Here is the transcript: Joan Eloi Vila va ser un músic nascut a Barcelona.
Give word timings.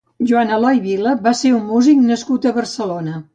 Joan 0.29 0.53
Eloi 0.55 0.79
Vila 0.85 1.13
va 1.27 1.33
ser 1.41 1.51
un 1.59 1.67
músic 1.73 2.01
nascut 2.07 2.49
a 2.49 2.55
Barcelona. 2.57 3.23